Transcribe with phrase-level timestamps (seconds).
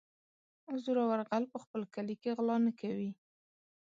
[0.83, 3.11] -زورور غل په خپل کلي کې غلا نه کوي.